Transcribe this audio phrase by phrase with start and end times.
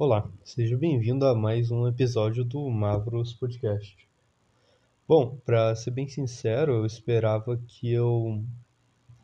[0.00, 3.98] Olá, seja bem-vindo a mais um episódio do Mavros Podcast.
[5.08, 8.40] Bom, para ser bem sincero, eu esperava que eu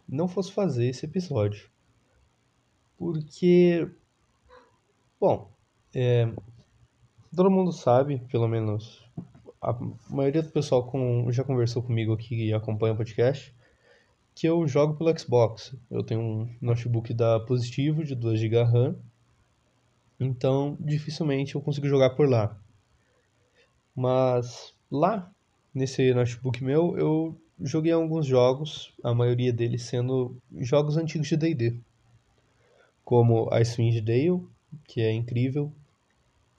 [0.09, 1.71] não fosse fazer esse episódio.
[2.99, 3.89] Porque,
[5.21, 5.49] bom,
[5.95, 6.29] é,
[7.37, 9.01] todo mundo sabe, pelo menos
[9.63, 9.73] a
[10.11, 13.55] maioria do pessoal com, já conversou comigo aqui e acompanha o podcast,
[14.35, 15.73] que eu jogo pelo Xbox.
[15.89, 18.97] Eu tenho um notebook da Positivo de 2 GB RAM,
[20.19, 22.57] então dificilmente eu consigo jogar por lá.
[23.95, 25.31] Mas lá,
[25.75, 31.79] nesse notebook meu, eu joguei alguns jogos, a maioria deles sendo jogos antigos de D&D.
[33.05, 34.43] Como Icewind Dale,
[34.87, 35.73] que é incrível,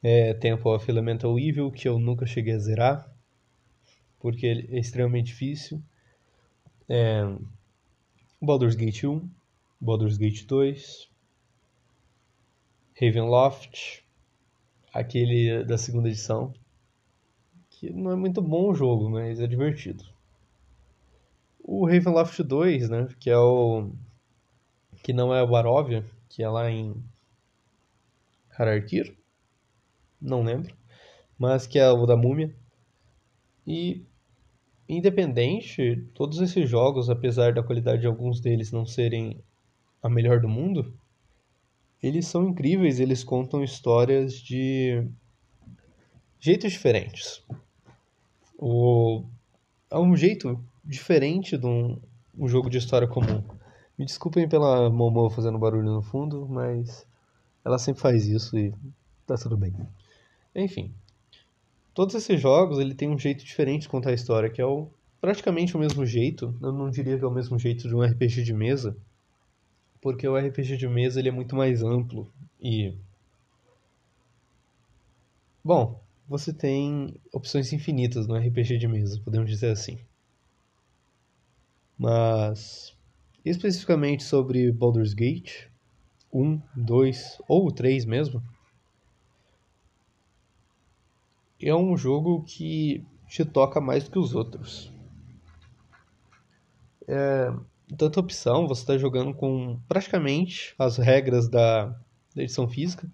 [0.01, 3.11] é Temple of Elemental Evil, que eu nunca cheguei a zerar,
[4.19, 5.81] porque ele é extremamente difícil.
[6.87, 7.23] É,
[8.41, 9.27] Baldur's Gate 1,
[9.81, 11.09] Baldur's Gate 2,
[12.99, 14.03] Ravenloft,
[14.93, 16.53] aquele da segunda edição,
[17.69, 20.05] que não é muito bom o jogo, mas é divertido.
[21.59, 23.91] O Ravenloft 2, né, que é o
[25.03, 26.95] que não é o Barovia, que é lá em
[28.57, 29.15] Hararkir,
[30.21, 30.73] não lembro,
[31.37, 32.55] mas que é o da Múmia.
[33.67, 34.05] E
[34.87, 39.43] independente, todos esses jogos, apesar da qualidade de alguns deles não serem
[40.01, 40.97] a melhor do mundo,
[42.07, 45.07] eles são incríveis, eles contam histórias de
[46.39, 47.43] jeitos diferentes.
[48.57, 49.23] O...
[49.89, 51.99] É um jeito diferente de um,
[52.37, 53.43] um jogo de história comum.
[53.97, 57.07] Me desculpem pela Momo fazendo barulho no fundo, mas
[57.63, 58.73] ela sempre faz isso e
[59.25, 59.73] tá tudo bem.
[60.53, 60.93] Enfim,
[61.93, 64.89] todos esses jogos ele tem um jeito diferente de contar a história, que é o,
[65.19, 66.55] praticamente o mesmo jeito.
[66.61, 68.95] Eu não diria que é o mesmo jeito de um RPG de mesa,
[70.05, 72.95] porque o RPG de mesa ele é muito mais amplo e
[75.63, 79.97] bom, você tem opções infinitas no RPG de mesa, podemos dizer assim.
[81.97, 82.95] Mas
[83.43, 85.69] especificamente sobre Baldur's Gate
[86.31, 88.43] 1, 2 ou 3 mesmo,
[91.59, 94.93] é um jogo que te toca mais que os outros.
[97.07, 97.51] É,
[97.97, 101.95] tanta opção, você está jogando com praticamente as regras da,
[102.35, 103.09] edição física,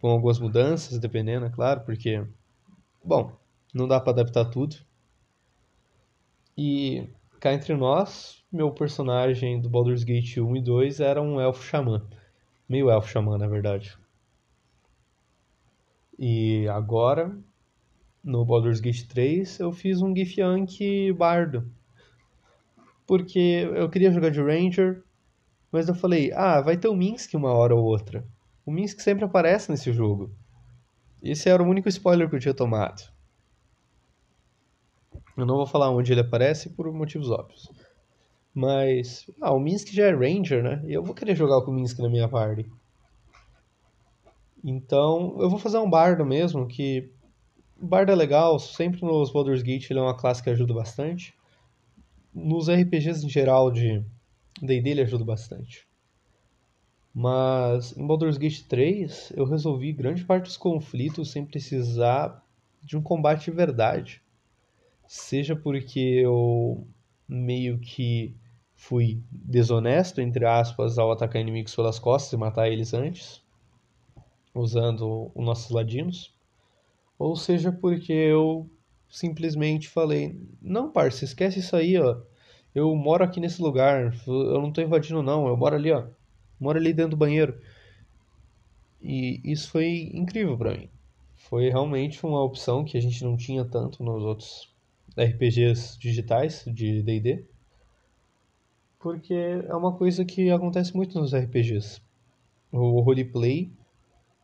[0.00, 2.24] com algumas mudanças, dependendo, é claro, porque,
[3.04, 3.32] bom,
[3.74, 4.76] não dá para adaptar tudo.
[6.56, 7.08] E
[7.40, 12.06] cá entre nós, meu personagem do Baldur's Gate 1 e 2 era um elfo xamã.
[12.68, 13.96] Meio elfo xamã, na verdade.
[16.18, 17.36] E agora,
[18.24, 21.70] no Baldur's Gate 3, eu fiz um Githyanki bardo.
[23.06, 25.02] Porque eu queria jogar de Ranger,
[25.70, 28.26] mas eu falei, ah, vai ter o Minsk uma hora ou outra.
[28.64, 30.30] O Minsk sempre aparece nesse jogo.
[31.22, 33.02] Esse era o único spoiler que eu tinha tomado.
[35.36, 37.68] Eu não vou falar onde ele aparece por motivos óbvios.
[38.54, 40.82] Mas, ah, o Minsk já é Ranger, né?
[40.86, 42.66] E eu vou querer jogar com o Minsk na minha party.
[44.64, 47.12] Então, eu vou fazer um bardo mesmo, que
[47.80, 51.35] bardo é legal, sempre nos Baldur's Gate ele é uma classe que ajuda bastante.
[52.38, 54.04] Nos RPGs em geral de
[54.60, 55.88] D&D ele ajuda bastante.
[57.14, 62.44] Mas em Baldur's Gate 3 eu resolvi grande parte dos conflitos sem precisar
[62.82, 64.20] de um combate de verdade.
[65.06, 66.86] Seja porque eu
[67.26, 68.36] meio que
[68.74, 73.42] fui desonesto, entre aspas, ao atacar inimigos pelas costas e matar eles antes,
[74.54, 76.34] usando os nossos ladinos,
[77.18, 78.68] ou seja porque eu
[79.10, 82.20] simplesmente falei: Não, parça, esquece isso aí, ó.
[82.74, 86.06] Eu moro aqui nesse lugar, eu não tô invadindo, não, eu moro ali, ó.
[86.60, 87.58] Moro ali dentro do banheiro.
[89.00, 90.88] E isso foi incrível para mim.
[91.36, 94.74] Foi realmente uma opção que a gente não tinha tanto nos outros
[95.16, 97.44] RPGs digitais de DD
[99.06, 102.00] porque é uma coisa que acontece muito nos RPGs.
[102.72, 103.70] O roleplay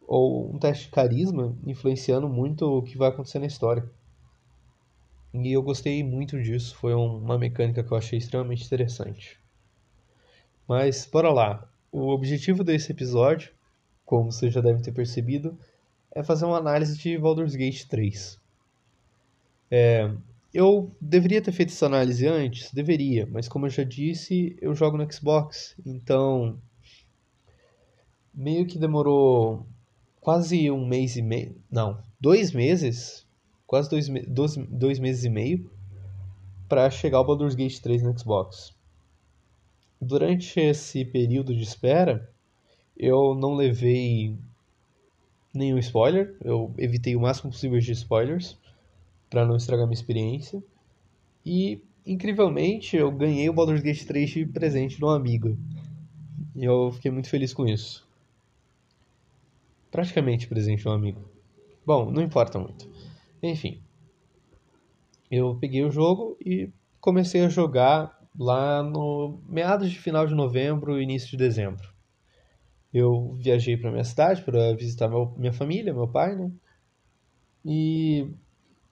[0.07, 3.91] ou um teste de carisma influenciando muito o que vai acontecer na história.
[5.33, 9.39] E eu gostei muito disso, foi uma mecânica que eu achei extremamente interessante.
[10.69, 11.69] Mas bora lá.
[11.91, 13.53] O objetivo desse episódio,
[14.05, 15.59] como você já deve ter percebido,
[16.15, 18.39] é fazer uma análise de Baldur's Gate 3.
[19.71, 20.11] É,
[20.53, 22.71] eu deveria ter feito essa análise antes?
[22.73, 26.59] Deveria, mas como eu já disse, eu jogo no Xbox, então
[28.35, 29.67] meio que demorou
[30.21, 33.27] quase um mês e meio, não, dois meses,
[33.73, 35.71] quase dois, dois, dois meses e meio
[36.69, 38.75] para chegar ao Baldur's Gate 3 no Xbox.
[39.99, 42.31] Durante esse período de espera,
[42.95, 44.37] eu não levei
[45.55, 46.37] nenhum spoiler.
[46.45, 48.59] Eu evitei o máximo possível de spoilers
[49.31, 50.63] para não estragar minha experiência.
[51.43, 55.57] E incrivelmente eu ganhei o Baldur's Gate 3 de presente de um amigo.
[56.55, 58.07] E eu fiquei muito feliz com isso.
[59.91, 61.25] Praticamente presente de um amigo.
[61.87, 62.87] Bom, não importa muito.
[63.43, 63.83] Enfim.
[65.31, 71.01] Eu peguei o jogo e comecei a jogar lá no meados de final de novembro,
[71.01, 71.93] início de dezembro.
[72.93, 76.53] Eu viajei para minha cidade para visitar meu, minha família, meu pai, né?
[77.65, 78.29] E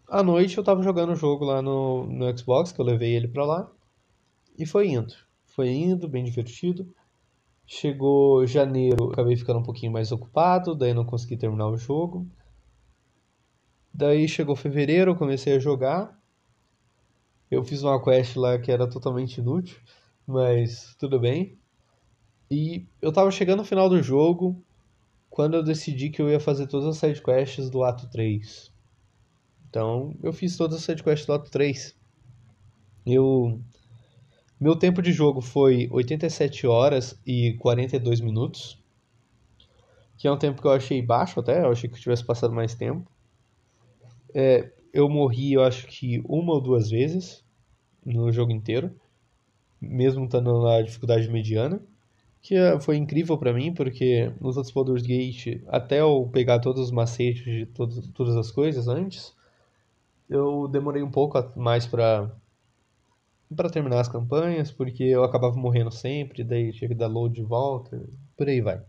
[0.08, 3.28] à noite eu tava jogando o jogo lá no, no Xbox, que eu levei ele
[3.28, 3.70] para lá.
[4.58, 5.14] E foi indo.
[5.46, 6.94] Foi indo, bem divertido.
[7.66, 12.26] Chegou janeiro, acabei ficando um pouquinho mais ocupado, daí não consegui terminar o jogo.
[13.92, 16.18] Daí chegou fevereiro, eu comecei a jogar.
[17.50, 19.78] Eu fiz uma quest lá que era totalmente inútil,
[20.26, 21.58] mas tudo bem.
[22.50, 24.62] E eu tava chegando no final do jogo
[25.28, 28.72] quando eu decidi que eu ia fazer todas as sidequests do ato 3.
[29.68, 31.96] Então, eu fiz todas as sidequests do ato 3.
[33.06, 33.60] Eu
[34.60, 38.78] meu tempo de jogo foi 87 horas e 42 minutos,
[40.18, 42.52] que é um tempo que eu achei baixo até, eu achei que eu tivesse passado
[42.52, 43.09] mais tempo.
[44.34, 47.44] É, eu morri, eu acho que uma ou duas vezes
[48.04, 48.90] no jogo inteiro,
[49.80, 51.80] mesmo estando na dificuldade mediana,
[52.42, 56.80] que é, foi incrível para mim, porque nos outros Baldur's Gate, até eu pegar todos
[56.82, 59.34] os macetes de todas, todas as coisas antes,
[60.28, 62.30] eu demorei um pouco mais para
[63.54, 67.42] para terminar as campanhas, porque eu acabava morrendo sempre, daí tinha que dar load de
[67.42, 68.00] volta,
[68.36, 68.80] por aí vai.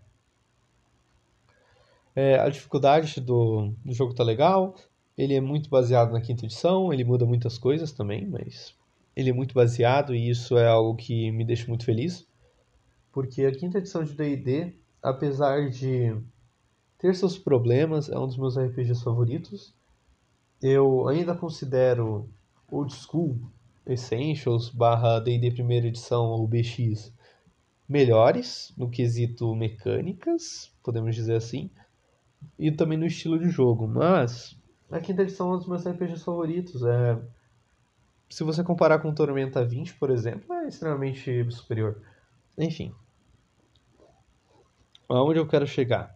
[2.15, 4.75] É, a dificuldade do, do jogo tá legal,
[5.21, 8.73] ele é muito baseado na quinta edição, ele muda muitas coisas também, mas
[9.15, 12.25] ele é muito baseado e isso é algo que me deixa muito feliz.
[13.11, 16.17] Porque a quinta edição de D&D, apesar de
[16.97, 19.71] ter seus problemas, é um dos meus RPGs favoritos.
[20.59, 22.27] Eu ainda considero
[22.71, 23.37] Old School
[23.85, 27.13] Essentials barra D&D primeira edição ou BX
[27.87, 31.69] melhores no quesito mecânicas, podemos dizer assim,
[32.57, 34.59] e também no estilo de jogo, mas
[34.91, 36.83] a quinta edição é um dos meus RPGs favoritos.
[36.83, 37.17] É...
[38.29, 42.01] Se você comparar com Tormenta 20, por exemplo, é extremamente superior.
[42.57, 42.93] Enfim.
[45.07, 46.15] Aonde eu quero chegar?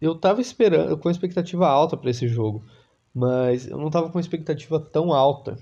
[0.00, 2.64] Eu tava esperando, com expectativa alta para esse jogo,
[3.14, 5.58] mas eu não tava com expectativa tão alta.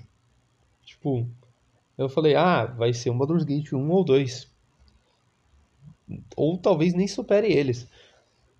[0.83, 1.27] Tipo,
[1.97, 4.49] eu falei, ah, vai ser um Baldur's Gate 1 ou 2.
[6.35, 7.87] Ou talvez nem supere eles.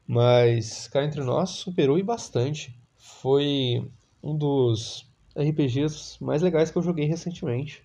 [0.06, 2.79] Mas, cá entre nós, superou e bastante
[3.22, 3.90] foi
[4.24, 7.84] um dos RPGs mais legais que eu joguei recentemente.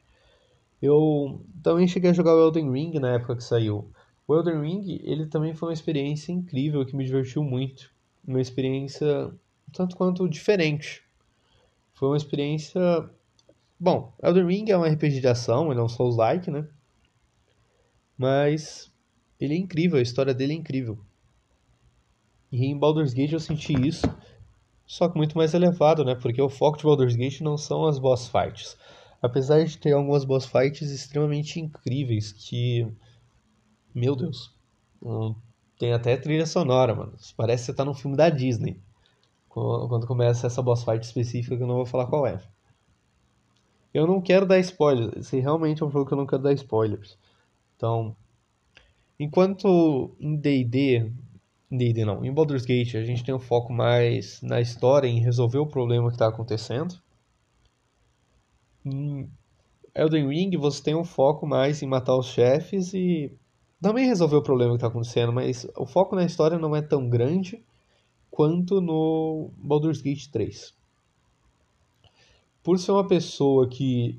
[0.81, 3.91] Eu também cheguei a jogar o Elden Ring na época que saiu.
[4.26, 7.91] O Elden Ring, ele também foi uma experiência incrível que me divertiu muito.
[8.26, 9.32] Uma experiência
[9.73, 11.03] tanto quanto diferente.
[11.94, 12.81] Foi uma experiência.
[13.79, 16.67] Bom, Elden Ring é um RPG de ação, ele é um Souls-like, né?
[18.17, 18.93] Mas
[19.41, 20.99] ele é incrível, a história dele é incrível.
[22.50, 24.06] E em Baldur's Gate eu senti isso
[24.86, 26.14] só que muito mais elevado, né?
[26.14, 28.76] Porque o foco de Baldur's Gate não são as boss fights.
[29.22, 32.86] Apesar de ter algumas boss fights extremamente incríveis que.
[33.94, 34.54] Meu Deus.
[35.78, 37.14] Tem até trilha sonora, mano.
[37.36, 38.81] Parece que você tá num filme da Disney.
[39.48, 42.40] Quando começa essa boss fight específica que eu não vou falar qual é.
[43.92, 45.16] Eu não quero dar spoilers.
[45.16, 47.16] Esse realmente é um jogo que eu não quero dar spoilers.
[47.76, 48.14] Então.
[49.18, 51.12] Enquanto em DD
[51.76, 52.25] D&D não.
[52.25, 56.09] Em Baldur's Gate a gente tem um foco mais na história, em resolver o problema
[56.09, 56.95] que está acontecendo.
[58.85, 59.28] Em
[59.95, 63.33] Elden Ring você tem um foco mais em matar os chefes e
[63.81, 67.09] também resolver o problema que está acontecendo, mas o foco na história não é tão
[67.09, 67.62] grande
[68.31, 70.75] quanto no Baldur's Gate 3.
[72.62, 74.19] Por ser uma pessoa que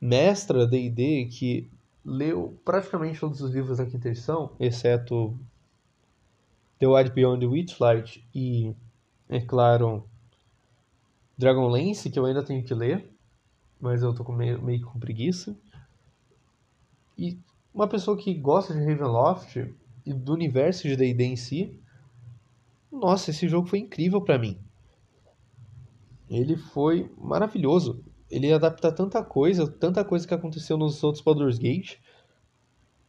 [0.00, 1.68] mestra D&D, que
[2.04, 5.38] leu praticamente todos os livros da quinta edição, exceto
[6.84, 8.76] The Wild Beyond Witchlight e,
[9.26, 10.06] é claro,
[11.38, 13.10] Dragonlance, que eu ainda tenho que ler,
[13.80, 15.56] mas eu tô meio, meio com preguiça.
[17.16, 17.38] E
[17.72, 19.74] uma pessoa que gosta de Ravenloft
[20.04, 21.80] e do universo de D&D em si,
[22.92, 24.58] nossa, esse jogo foi incrível para mim.
[26.28, 28.04] Ele foi maravilhoso.
[28.30, 31.96] Ele adapta tanta coisa, tanta coisa que aconteceu nos outros Baldur's Gate.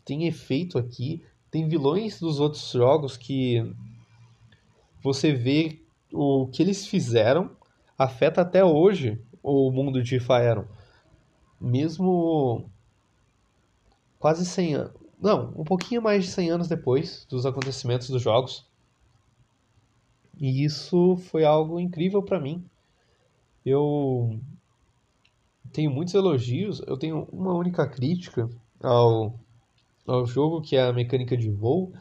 [0.06, 1.26] Tem efeito aqui,
[1.56, 3.74] tem vilões dos outros jogos que
[5.02, 5.82] você vê
[6.12, 7.50] o que eles fizeram
[7.98, 10.66] afeta até hoje o mundo de Faeron.
[11.58, 12.70] Mesmo
[14.20, 14.94] quase 100 anos.
[15.18, 18.70] Não, um pouquinho mais de 100 anos depois dos acontecimentos dos jogos.
[20.38, 22.66] E isso foi algo incrível para mim.
[23.66, 24.38] Eu
[25.72, 28.50] tenho muitos elogios, eu tenho uma única crítica
[28.84, 29.40] ao,
[30.08, 31.94] ao jogo, que é a mecânica de voo,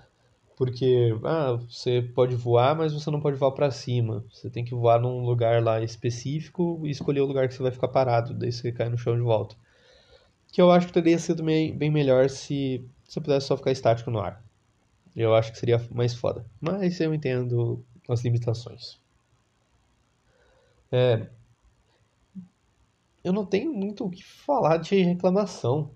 [0.57, 4.25] porque ah, você pode voar, mas você não pode voar para cima.
[4.31, 7.73] Você tem que voar num lugar lá específico e escolher o lugar que você vai
[7.73, 9.57] ficar parado, daí você cai no chão de volta.
[10.53, 14.11] Que eu acho que teria sido bem, bem melhor se você pudesse só ficar estático
[14.11, 14.45] no ar.
[15.17, 16.45] Eu acho que seria mais foda.
[16.61, 19.01] Mas eu entendo as limitações.
[20.93, 21.29] É,
[23.25, 25.91] eu não tenho muito o que falar de reclamação.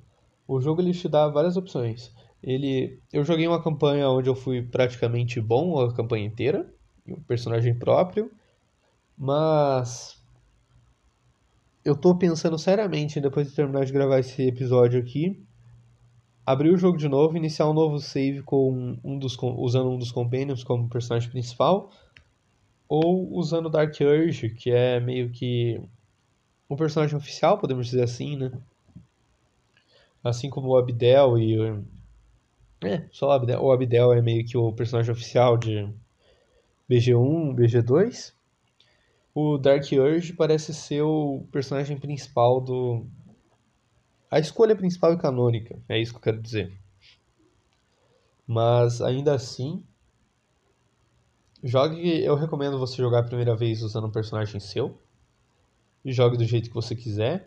[0.48, 2.10] O jogo ele te dá várias opções.
[2.42, 6.66] Ele, eu joguei uma campanha onde eu fui praticamente bom a campanha inteira,
[7.06, 8.30] um personagem próprio,
[9.16, 10.16] mas
[11.84, 15.38] eu tô pensando seriamente depois de terminar de gravar esse episódio aqui,
[16.46, 20.10] abrir o jogo de novo, iniciar um novo save com um dos usando um dos
[20.10, 21.90] companions como personagem principal,
[22.88, 25.78] ou usando Dark Urge, que é meio que
[26.70, 28.50] um personagem oficial, podemos dizer assim, né?
[30.28, 31.56] Assim como o Abdel e.
[32.84, 33.62] É, só o Abdel.
[33.62, 35.88] O Abdel é meio que o personagem oficial de
[36.88, 38.32] BG1, BG2.
[39.34, 43.06] O Dark Urge parece ser o personagem principal do.
[44.30, 46.72] A escolha principal e canônica, é isso que eu quero dizer.
[48.46, 49.82] Mas ainda assim,
[51.62, 52.22] jogue.
[52.22, 54.98] Eu recomendo você jogar a primeira vez usando um personagem seu
[56.12, 57.46] jogue do jeito que você quiser,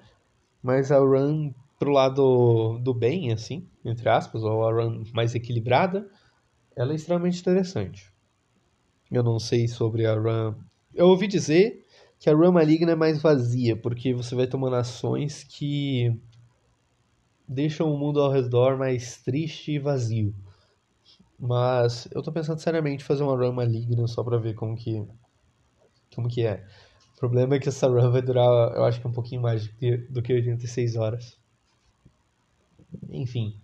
[0.61, 6.07] mas a run pro lado do bem, assim, entre aspas, ou a run mais equilibrada,
[6.75, 8.13] ela é extremamente interessante.
[9.11, 10.53] Eu não sei sobre a run.
[10.93, 11.83] Eu ouvi dizer
[12.19, 16.15] que a run maligna é mais vazia, porque você vai tomando ações que
[17.47, 20.35] deixam o mundo ao redor mais triste e vazio.
[21.39, 25.03] Mas eu tô pensando seriamente em fazer uma run maligna só pra ver como que
[26.13, 26.63] como que é
[27.17, 29.67] problema é que essa run vai durar, eu acho que um pouquinho mais
[30.11, 31.40] do que 86 horas.
[33.21, 33.55] Enfim,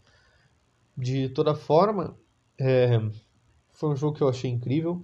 [0.95, 2.15] de toda forma,
[2.59, 2.99] é,
[3.71, 5.03] foi um jogo que eu achei incrível.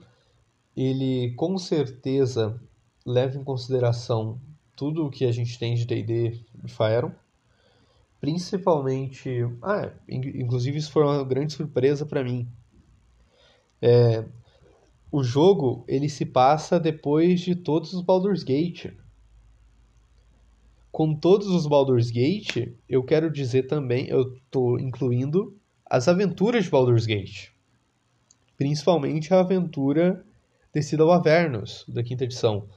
[0.76, 2.62] Ele com certeza
[3.06, 4.40] leva em consideração
[4.76, 7.12] tudo o que a gente tem de D&D e Faeron.
[8.20, 12.48] Principalmente, ah, inclusive isso foi uma grande surpresa para mim.
[13.82, 14.24] É,
[15.12, 18.94] o jogo ele se passa depois de todos os Baldur's Gate.
[20.94, 26.70] Com todos os Baldur's Gate, eu quero dizer também, eu estou incluindo as aventuras de
[26.70, 27.50] Baldur's Gate.
[28.56, 30.24] Principalmente a aventura
[30.72, 32.70] Descida ao Avernus, da quinta edição.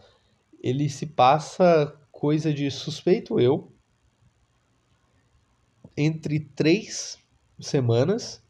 [0.62, 3.70] Ele se passa coisa de suspeito eu
[5.94, 7.18] entre três
[7.60, 8.42] semanas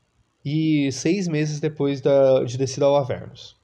[0.45, 3.56] e seis meses depois da, de Descida ao Avernus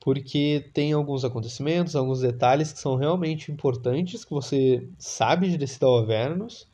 [0.00, 5.98] porque tem alguns acontecimentos, alguns detalhes que são realmente importantes, que você sabe de Decidal
[5.98, 6.68] Avernus,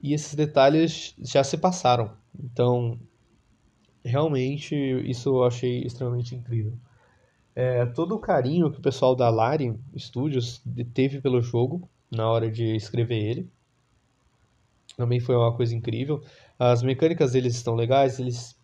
[0.00, 2.12] e esses detalhes já se passaram.
[2.42, 2.98] Então,
[4.04, 6.74] realmente, isso eu achei extremamente incrível.
[7.54, 10.62] É, todo o carinho que o pessoal da Larian Studios
[10.94, 13.50] teve pelo jogo na hora de escrever ele
[14.96, 16.22] também foi uma coisa incrível.
[16.58, 18.56] As mecânicas deles estão legais, eles.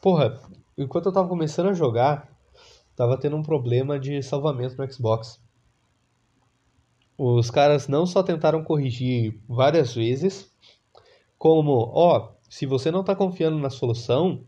[0.00, 0.40] Porra,
[0.76, 2.28] enquanto eu tava começando a jogar,
[2.96, 5.40] tava tendo um problema de salvamento no Xbox.
[7.16, 10.50] Os caras não só tentaram corrigir várias vezes,
[11.38, 14.44] como, ó, se você não está confiando na solução,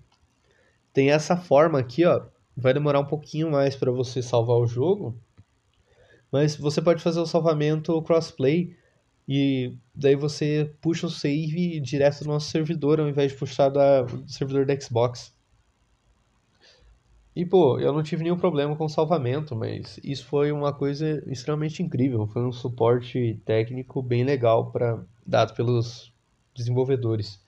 [0.93, 2.27] tem essa forma aqui, ó,
[2.57, 5.15] vai demorar um pouquinho mais para você salvar o jogo,
[6.33, 8.75] mas você pode fazer o salvamento crossplay
[9.29, 14.03] e daí você puxa o save direto do nosso servidor ao invés de puxar da,
[14.03, 15.36] do servidor da Xbox.
[17.37, 21.83] E, pô, eu não tive nenhum problema com salvamento, mas isso foi uma coisa extremamente
[21.83, 22.27] incrível.
[22.27, 26.11] Foi um suporte técnico bem legal para dado pelos
[26.55, 27.39] desenvolvedores.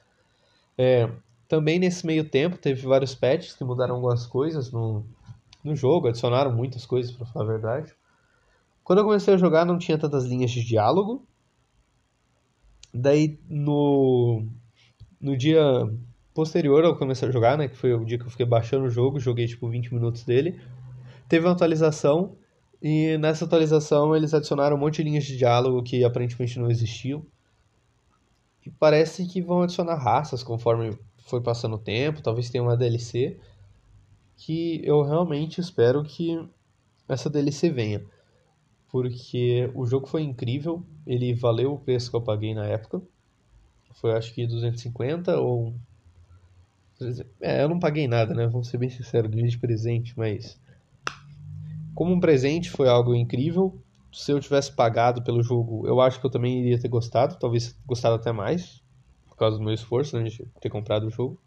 [0.76, 1.11] É,
[1.49, 5.07] também nesse meio tempo teve vários patches que mudaram algumas coisas no,
[5.64, 7.95] no jogo, adicionaram muitas coisas, para falar a verdade.
[8.85, 11.26] Quando eu comecei a jogar não tinha tantas linhas de diálogo.
[12.92, 14.47] Daí no,
[15.18, 15.62] no dia
[16.38, 18.88] posterior ao começar a jogar, né, que foi o dia que eu fiquei baixando o
[18.88, 20.61] jogo, joguei tipo 20 minutos dele,
[21.28, 22.37] teve uma atualização
[22.80, 27.26] e nessa atualização eles adicionaram um monte de linhas de diálogo que aparentemente não existiam.
[28.64, 33.37] E parece que vão adicionar raças conforme foi passando o tempo, talvez tenha uma DLC
[34.37, 36.40] que eu realmente espero que
[37.09, 38.00] essa DLC venha.
[38.92, 43.02] Porque o jogo foi incrível, ele valeu o preço que eu paguei na época.
[43.95, 45.75] Foi acho que 250 ou
[47.40, 48.47] é, eu não paguei nada, né?
[48.47, 50.61] Vamos ser bem sinceros, de presente, mas
[51.95, 53.76] como um presente foi algo incrível.
[54.12, 57.76] Se eu tivesse pagado pelo jogo, eu acho que eu também iria ter gostado, talvez
[57.87, 58.83] gostado até mais,
[59.28, 61.38] por causa do meu esforço né, de ter comprado o jogo.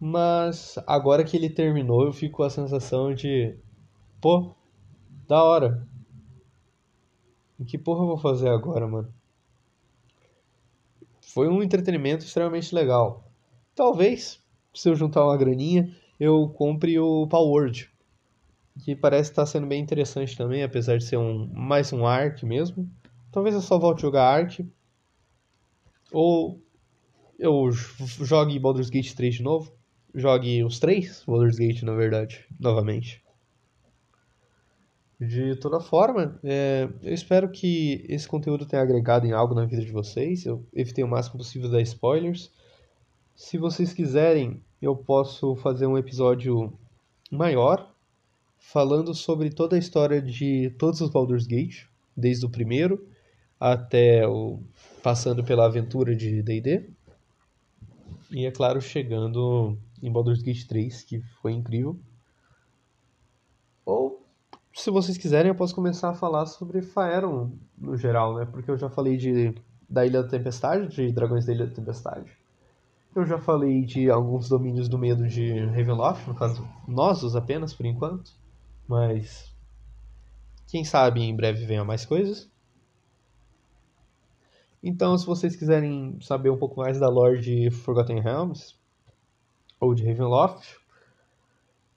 [0.00, 3.56] Mas agora que ele terminou, eu fico com a sensação de,
[4.20, 4.54] pô,
[5.26, 5.86] da hora.
[7.58, 9.12] O que porra eu vou fazer agora, mano?
[11.34, 13.28] Foi um entretenimento extremamente legal.
[13.74, 14.40] Talvez,
[14.72, 17.90] se eu juntar uma graninha, eu compre o Word,
[18.84, 22.88] que parece estar sendo bem interessante também, apesar de ser um mais um Ark mesmo.
[23.32, 24.64] Talvez eu só volte a jogar Ark.
[26.12, 26.62] Ou
[27.36, 29.72] eu jogue Baldur's Gate 3 de novo.
[30.14, 33.23] Jogue os três Baldur's Gate, na verdade, novamente.
[35.28, 39.82] De toda forma, é, eu espero que esse conteúdo tenha agregado em algo na vida
[39.82, 40.44] de vocês.
[40.44, 42.50] Eu evitei o máximo possível dar spoilers.
[43.34, 46.72] Se vocês quiserem, eu posso fazer um episódio
[47.30, 47.90] maior
[48.58, 51.84] falando sobre toda a história de todos os Baldur's Gate,
[52.16, 53.06] desde o primeiro
[53.58, 54.60] até o
[55.02, 56.88] passando pela aventura de D&D.
[58.30, 61.98] E é claro, chegando em Baldur's Gate 3, que foi incrível.
[64.74, 68.44] Se vocês quiserem, eu posso começar a falar sobre Faeron no geral, né?
[68.44, 69.54] Porque eu já falei de
[69.88, 72.36] da Ilha da Tempestade, de Dragões da Ilha da Tempestade.
[73.14, 77.86] Eu já falei de alguns domínios do medo de Ravenloft, no caso, Nossos apenas, por
[77.86, 78.32] enquanto.
[78.88, 79.54] Mas.
[80.66, 82.50] Quem sabe em breve venha mais coisas.
[84.82, 88.74] Então, se vocês quiserem saber um pouco mais da lore de Forgotten Realms,
[89.78, 90.83] ou de Ravenloft,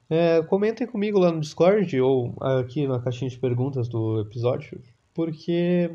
[0.09, 4.81] é, comentem comigo lá no Discord ou aqui na caixinha de perguntas do episódio,
[5.13, 5.91] porque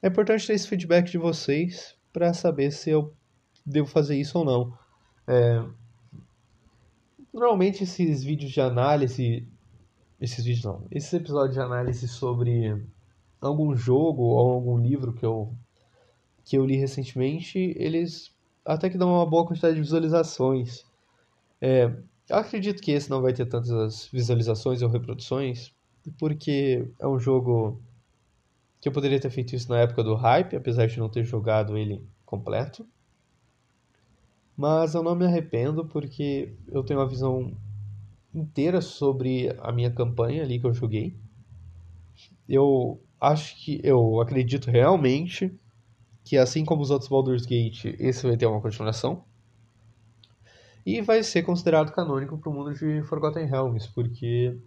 [0.00, 3.12] é importante ter esse feedback de vocês para saber se eu
[3.64, 4.78] devo fazer isso ou não.
[5.26, 5.64] É...
[7.32, 9.48] Normalmente esses vídeos de análise,
[10.20, 12.80] esses vídeos não, esses episódios de análise sobre
[13.40, 15.52] algum jogo ou algum livro que eu
[16.44, 20.84] que eu li recentemente, eles até que dão uma boa quantidade de visualizações.
[21.60, 21.92] É,
[22.28, 25.72] eu acredito que esse não vai ter tantas visualizações ou reproduções,
[26.18, 27.80] porque é um jogo
[28.80, 31.76] que eu poderia ter feito isso na época do hype, apesar de não ter jogado
[31.76, 32.86] ele completo.
[34.56, 37.56] Mas eu não me arrependo porque eu tenho uma visão
[38.34, 41.16] inteira sobre a minha campanha ali que eu joguei.
[42.48, 45.52] Eu acho que eu acredito realmente
[46.24, 49.24] que assim como os outros Baldur's Gate, esse vai ter uma continuação.
[50.84, 54.58] E vai ser considerado canônico para o mundo de Forgotten Realms, porque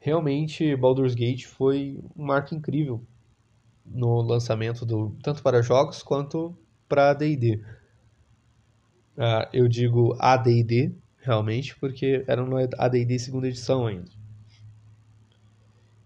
[0.00, 3.02] realmente Baldur's Gate foi um marco incrível
[3.84, 6.56] no lançamento do tanto para jogos quanto
[6.88, 7.62] para D&D.
[9.16, 14.10] Uh, eu digo AD&D, realmente, porque era no AD&D segunda edição ainda.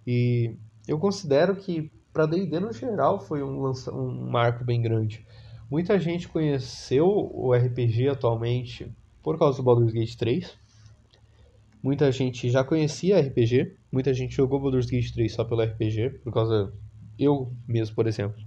[0.07, 5.25] E eu considero que para D&D no geral foi um, um marco bem grande.
[5.73, 10.55] Muita gente conheceu o RPG atualmente por causa do Baldur's Gate 3.
[11.83, 16.31] Muita gente já conhecia RPG, muita gente jogou Baldur's Gate 3 só pelo RPG, por
[16.31, 16.71] causa
[17.19, 18.39] eu mesmo, por exemplo.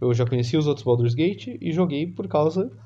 [0.00, 2.76] Eu já conhecia os outros Baldur's Gate e joguei por causa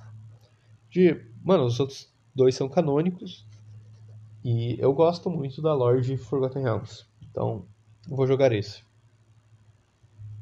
[0.90, 3.46] de, mano, os outros dois são canônicos
[4.44, 7.06] e eu gosto muito da lore de Forgotten Realms.
[7.22, 7.64] Então,
[8.06, 8.84] vou jogar esse.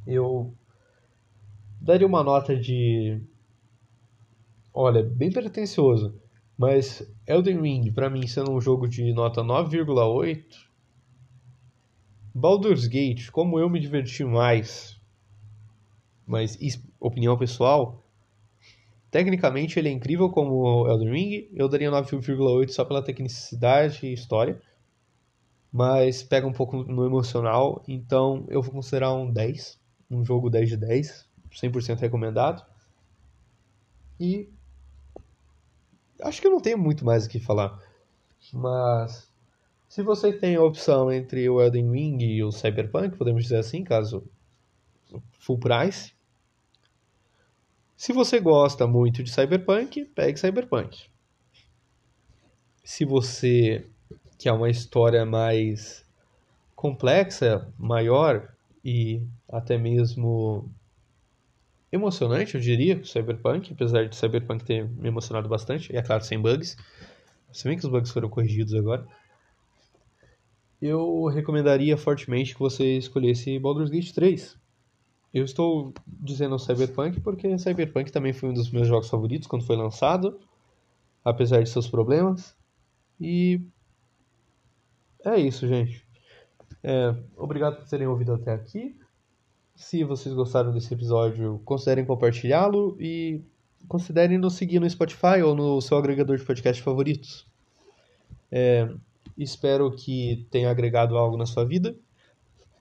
[0.05, 0.53] Eu
[1.81, 3.21] daria uma nota de
[4.73, 6.15] olha, bem pretensioso,
[6.57, 10.45] mas Elden Ring para mim sendo um jogo de nota 9,8
[12.35, 15.01] Baldur's Gate, como eu me diverti mais,
[16.27, 16.59] mas
[17.01, 18.01] opinião pessoal,
[19.11, 24.61] Tecnicamente ele é incrível como Elden Ring, eu daria 9,8 só pela tecnicidade e história,
[25.73, 30.69] mas pega um pouco no emocional, então eu vou considerar um 10, um jogo 10
[30.69, 32.65] de 10, 100% recomendado.
[34.19, 34.49] E
[36.23, 37.79] acho que eu não tenho muito mais o que falar,
[38.53, 39.31] mas
[39.89, 43.83] se você tem a opção entre o Elden Ring e o Cyberpunk, podemos dizer assim,
[43.83, 44.25] caso
[45.39, 46.13] full price,
[47.97, 51.09] se você gosta muito de Cyberpunk, pegue Cyberpunk.
[52.83, 53.87] Se você
[54.39, 56.07] quer uma história mais
[56.75, 60.71] complexa, maior e até mesmo
[61.93, 66.41] emocionante, eu diria, Cyberpunk, apesar de Cyberpunk ter me emocionado bastante, e é claro, sem
[66.41, 66.77] bugs.
[67.53, 69.07] Se bem que os bugs foram corrigidos agora.
[70.81, 74.57] Eu recomendaria fortemente que você escolhesse Baldur's Gate 3.
[75.33, 79.77] Eu estou dizendo Cyberpunk porque Cyberpunk também foi um dos meus jogos favoritos quando foi
[79.77, 80.41] lançado,
[81.25, 82.57] apesar de seus problemas.
[83.21, 83.61] E
[85.25, 86.07] É isso, gente.
[86.83, 88.99] É, obrigado por terem ouvido até aqui.
[89.81, 93.41] Se vocês gostaram desse episódio, considerem compartilhá-lo e
[93.89, 97.47] considerem nos seguir no Spotify ou no seu agregador de podcast favoritos.
[98.53, 98.93] É,
[99.39, 101.97] espero que tenha agregado algo na sua vida.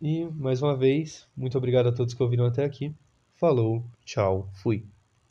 [0.01, 2.93] E, mais uma vez, muito obrigado a todos que ouviram até aqui.
[3.37, 4.85] Falou, tchau, fui.